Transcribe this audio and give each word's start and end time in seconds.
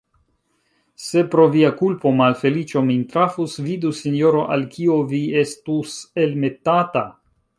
Se, 1.07 1.21
pro 1.33 1.43
via 1.55 1.69
kulpo, 1.81 2.13
malfeliĉo 2.21 2.81
min 2.87 3.03
trafus, 3.11 3.53
vidu, 3.67 3.93
sinjoro, 3.99 4.41
al 4.57 4.67
kio 4.77 4.97
vi 5.13 5.19
estus 5.45 5.93
elmetata! 6.25 7.05